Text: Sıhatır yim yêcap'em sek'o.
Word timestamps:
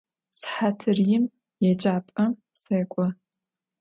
Sıhatır 0.37 0.97
yim 1.07 1.25
yêcap'em 1.63 2.31
sek'o. 2.63 3.05